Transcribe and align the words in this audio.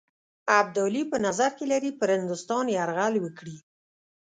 ابدالي 0.59 1.03
په 1.11 1.17
نظر 1.25 1.49
کې 1.57 1.65
لري 1.73 1.91
پر 1.99 2.09
هندوستان 2.17 2.65
یرغل 2.77 3.15
وکړي. 3.21 3.57